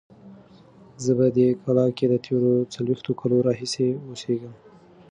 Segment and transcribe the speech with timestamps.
[1.03, 4.53] زه په دې کلا کې د تېرو څلوېښتو کلونو راهیسې اوسیږم.